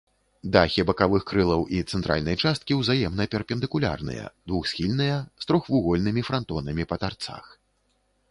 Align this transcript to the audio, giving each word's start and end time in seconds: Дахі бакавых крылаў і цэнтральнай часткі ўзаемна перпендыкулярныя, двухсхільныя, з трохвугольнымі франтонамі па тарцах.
Дахі 0.55 0.83
бакавых 0.89 1.23
крылаў 1.31 1.61
і 1.79 1.81
цэнтральнай 1.97 2.35
часткі 2.45 2.77
ўзаемна 2.79 3.27
перпендыкулярныя, 3.35 4.23
двухсхільныя, 4.51 5.15
з 5.45 5.49
трохвугольнымі 5.51 6.21
франтонамі 6.31 6.83
па 6.95 7.03
тарцах. 7.05 7.45